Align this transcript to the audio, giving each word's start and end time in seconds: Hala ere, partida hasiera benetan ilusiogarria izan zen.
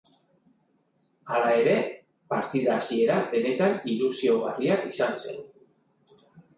Hala 1.35 1.51
ere, 1.65 1.75
partida 2.35 2.73
hasiera 2.79 3.21
benetan 3.37 3.79
ilusiogarria 3.95 4.83
izan 4.93 5.19
zen. 5.25 5.43